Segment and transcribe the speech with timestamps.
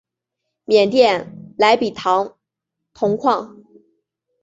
[0.65, 2.35] 缅甸莱比塘
[2.91, 3.63] 铜矿。